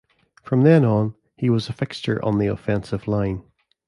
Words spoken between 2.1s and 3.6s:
on the offensive line.